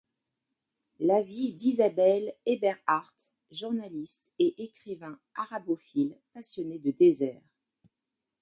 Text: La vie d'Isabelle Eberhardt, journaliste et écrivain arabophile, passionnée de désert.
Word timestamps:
La 0.99 1.21
vie 1.21 1.53
d'Isabelle 1.53 2.33
Eberhardt, 2.47 3.13
journaliste 3.51 4.23
et 4.39 4.63
écrivain 4.63 5.19
arabophile, 5.35 6.17
passionnée 6.33 6.79
de 6.79 6.89
désert. 6.89 7.43